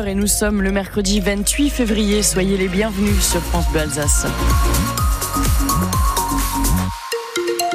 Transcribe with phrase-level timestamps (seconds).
[0.00, 2.22] 9h et nous sommes le mercredi 28 février.
[2.22, 4.26] Soyez les bienvenus sur France Bleu Alsace.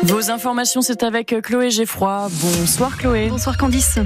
[0.03, 2.27] Vos informations, c'est avec Chloé Geffroy.
[2.31, 3.27] Bonsoir Chloé.
[3.29, 3.99] Bonsoir Candice.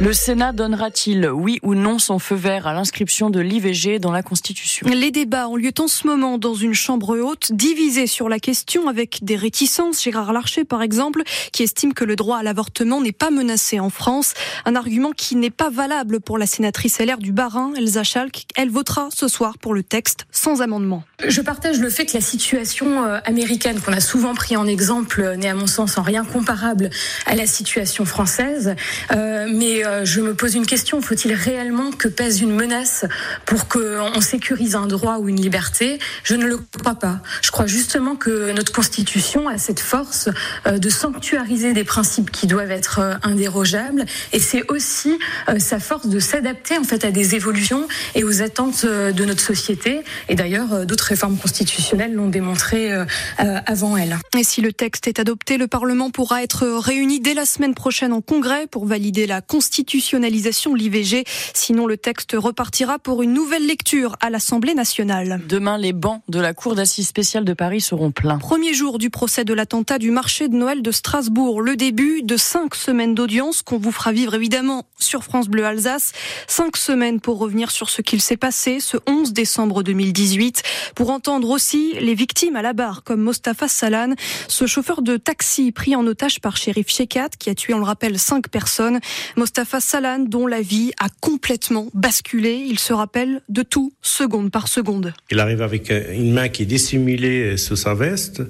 [0.00, 4.24] Le Sénat donnera-t-il, oui ou non, son feu vert à l'inscription de l'IVG dans la
[4.24, 4.88] Constitution?
[4.92, 8.88] Les débats ont lieu en ce moment dans une chambre haute, divisée sur la question
[8.88, 10.02] avec des réticences.
[10.02, 13.88] Gérard Larcher, par exemple, qui estime que le droit à l'avortement n'est pas menacé en
[13.88, 14.34] France.
[14.64, 18.46] Un argument qui n'est pas valable pour la sénatrice LR du Barin, Elsa Schalk.
[18.56, 21.04] Elle votera ce soir pour le texte sans amendement.
[21.24, 25.20] Je partage le fait que la situation euh, américaine, qu'on a souvent pris en exemple,
[25.20, 26.90] euh, n'est à mon sens en rien comparable
[27.26, 28.74] à la situation française.
[29.12, 33.04] Euh, mais euh, je me pose une question faut-il réellement que pèse une menace
[33.46, 35.98] pour qu'on sécurise un droit ou une liberté?
[36.22, 37.20] Je ne le crois pas.
[37.42, 40.28] Je crois justement que notre Constitution a cette force
[40.66, 45.18] euh, de sanctuariser des principes qui doivent être euh, indérogeables, et c'est aussi
[45.58, 50.00] sa force de s'adapter en fait à des évolutions et aux attentes de notre société.
[50.28, 52.90] Et d'ailleurs, d'autres réformes constitutionnelles l'ont démontré
[53.38, 54.18] avant elle.
[54.36, 58.12] Et si le texte est adopté, le Parlement pourra être réuni dès la semaine prochaine
[58.12, 61.24] en Congrès pour valider la Constitution constitutionnalisation l'IVG.
[61.52, 65.40] Sinon, le texte repartira pour une nouvelle lecture à l'Assemblée nationale.
[65.48, 68.38] Demain, les bancs de la Cour d'assises spéciale de Paris seront pleins.
[68.38, 71.60] Premier jour du procès de l'attentat du marché de Noël de Strasbourg.
[71.60, 76.12] Le début de cinq semaines d'audience qu'on vous fera vivre évidemment sur France Bleu Alsace.
[76.46, 80.62] Cinq semaines pour revenir sur ce qu'il s'est passé ce 11 décembre 2018.
[80.94, 84.14] Pour entendre aussi les victimes à la barre comme Mostafa Salan,
[84.46, 87.84] ce chauffeur de taxi pris en otage par shérif Shekat qui a tué, on le
[87.84, 89.00] rappelle, cinq personnes.
[89.34, 92.64] Mostafa face Salan, dont la vie a complètement basculé.
[92.66, 95.12] Il se rappelle de tout, seconde par seconde.
[95.30, 98.42] Il arrive avec une main qui est dissimulée sous sa veste,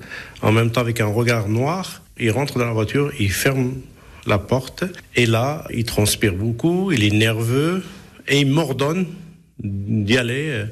[0.42, 2.02] en même temps avec un regard noir.
[2.18, 3.74] Il rentre dans la voiture, il ferme
[4.26, 4.84] la porte,
[5.16, 7.82] et là, il transpire beaucoup, il est nerveux,
[8.28, 9.06] et il m'ordonne
[9.58, 10.64] d'y aller euh,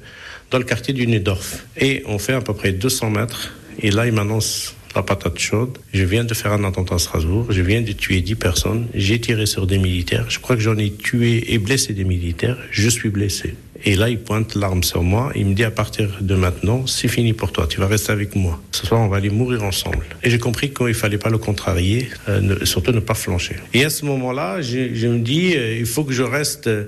[0.51, 1.67] dans le quartier du Nedorf.
[1.77, 5.79] Et on fait à peu près 200 mètres, et là, il m'annonce la patate chaude.
[5.93, 7.47] Je viens de faire un attentat à Strasbourg.
[7.51, 8.87] Je viens de tuer 10 personnes.
[8.95, 10.27] J'ai tiré sur des militaires.
[10.29, 12.59] Je crois que j'en ai tué et blessé des militaires.
[12.71, 13.55] Je suis blessé.
[13.85, 15.33] Et là, il pointe l'arme sur moi.
[15.35, 17.67] Il me dit à partir de maintenant, c'est fini pour toi.
[17.67, 18.61] Tu vas rester avec moi.
[18.71, 20.05] Ce soir, on va aller mourir ensemble.
[20.23, 23.57] Et j'ai compris qu'il fallait pas le contrarier, euh, surtout ne pas flancher.
[23.75, 26.69] Et à ce moment-là, je, je, me dis, euh, il faut que je reste.
[26.69, 26.85] Euh,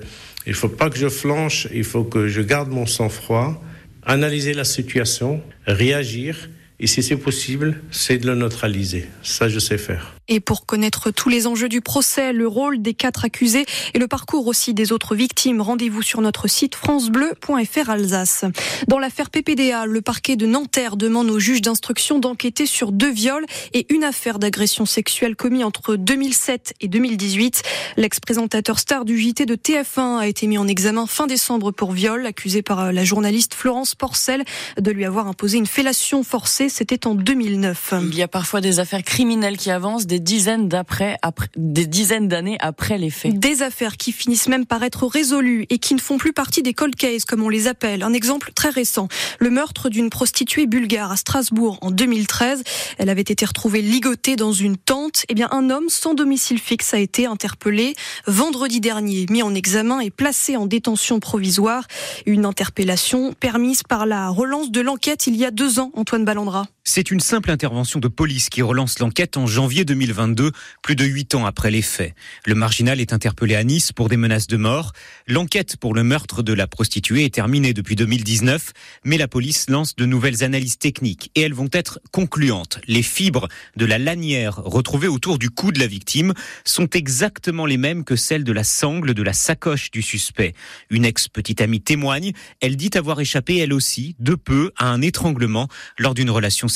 [0.46, 1.66] il faut pas que je flanche.
[1.74, 3.60] Il faut que je garde mon sang-froid,
[4.04, 6.48] analyser la situation, réagir
[6.84, 9.08] et si c'est possible, c'est de le neutraliser.
[9.22, 10.13] Ça, je sais faire.
[10.28, 14.08] Et pour connaître tous les enjeux du procès, le rôle des quatre accusés et le
[14.08, 18.46] parcours aussi des autres victimes, rendez-vous sur notre site francebleu.fr Alsace.
[18.88, 23.44] Dans l'affaire PPDA, le parquet de Nanterre demande au juge d'instruction d'enquêter sur deux viols
[23.74, 27.62] et une affaire d'agression sexuelle commis entre 2007 et 2018.
[27.98, 32.24] L'ex-présentateur star du JT de TF1 a été mis en examen fin décembre pour viol,
[32.24, 34.44] accusé par la journaliste Florence Porcel
[34.80, 36.70] de lui avoir imposé une fellation forcée.
[36.70, 37.94] C'était en 2009.
[38.04, 42.56] Il y a parfois des affaires criminelles qui avancent dizaines d'après, après, des dizaines d'années
[42.60, 43.38] après les faits.
[43.38, 46.74] Des affaires qui finissent même par être résolues et qui ne font plus partie des
[46.74, 48.02] cold cases comme on les appelle.
[48.02, 49.08] Un exemple très récent,
[49.38, 52.62] le meurtre d'une prostituée bulgare à Strasbourg en 2013.
[52.98, 55.24] Elle avait été retrouvée ligotée dans une tente.
[55.28, 57.94] Eh bien, un homme sans domicile fixe a été interpellé
[58.26, 61.86] vendredi dernier, mis en examen et placé en détention provisoire.
[62.26, 66.66] Une interpellation permise par la relance de l'enquête il y a deux ans, Antoine Ballandra.
[66.86, 70.52] C'est une simple intervention de police qui relance l'enquête en janvier 2022,
[70.82, 72.14] plus de huit ans après les faits.
[72.44, 74.92] Le marginal est interpellé à Nice pour des menaces de mort.
[75.26, 78.74] L'enquête pour le meurtre de la prostituée est terminée depuis 2019,
[79.06, 82.78] mais la police lance de nouvelles analyses techniques et elles vont être concluantes.
[82.86, 86.34] Les fibres de la lanière retrouvées autour du cou de la victime
[86.66, 90.52] sont exactement les mêmes que celles de la sangle de la sacoche du suspect.
[90.90, 95.68] Une ex-petite amie témoigne, elle dit avoir échappé elle aussi, de peu, à un étranglement
[95.98, 96.68] lors d'une relation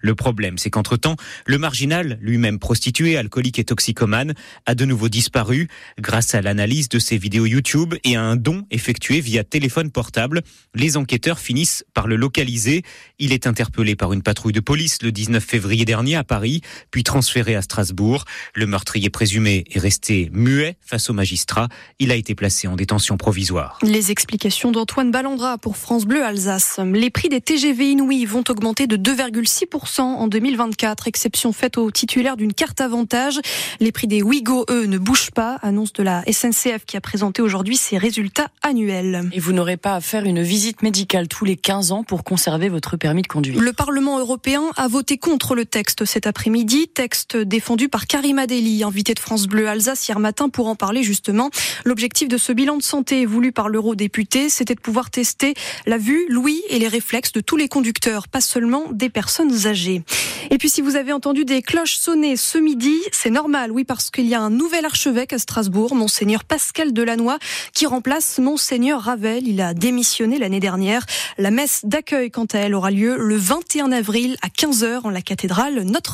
[0.00, 4.34] Le problème, c'est qu'entre-temps, le marginal, lui-même prostitué, alcoolique et toxicomane,
[4.66, 5.68] a de nouveau disparu
[5.98, 10.42] grâce à l'analyse de ses vidéos YouTube et à un don effectué via téléphone portable.
[10.74, 12.82] Les enquêteurs finissent par le localiser.
[13.18, 16.60] Il est interpellé par une patrouille de police le 19 février dernier à Paris,
[16.90, 18.24] puis transféré à Strasbourg.
[18.54, 21.68] Le meurtrier présumé est resté muet face au magistrat.
[21.98, 23.78] Il a été placé en détention provisoire.
[23.82, 26.80] Les explications d'Antoine Ballandra pour France Bleu Alsace.
[26.92, 31.90] Les prix des TGV inouïs vont augmenter de 2, 2,6% en 2024, exception faite aux
[31.90, 33.40] titulaires d'une carte avantage.
[33.80, 37.42] Les prix des Wigo, eux, ne bougent pas, annonce de la SNCF qui a présenté
[37.42, 39.28] aujourd'hui ses résultats annuels.
[39.32, 42.68] Et vous n'aurez pas à faire une visite médicale tous les 15 ans pour conserver
[42.68, 43.60] votre permis de conduire.
[43.60, 48.82] Le Parlement européen a voté contre le texte cet après-midi, texte défendu par Karima Deli,
[48.84, 51.50] invitée de France Bleu Alsace hier matin pour en parler justement.
[51.84, 55.54] L'objectif de ce bilan de santé voulu par l'eurodéputé, c'était de pouvoir tester
[55.86, 60.02] la vue, l'ouïe et les réflexes de tous les conducteurs, pas seulement des personnes âgées.
[60.50, 64.10] Et puis si vous avez entendu des cloches sonner ce midi, c'est normal, oui, parce
[64.10, 67.38] qu'il y a un nouvel archevêque à Strasbourg, monseigneur Pascal Delannoy,
[67.72, 69.46] qui remplace monseigneur Ravel.
[69.46, 71.04] Il a démissionné l'année dernière.
[71.38, 75.22] La messe d'accueil, quant à elle, aura lieu le 21 avril à 15h en la
[75.22, 76.10] cathédrale Notre-Dame.